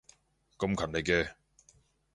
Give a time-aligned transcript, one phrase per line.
[0.57, 1.31] 咁勤力嘅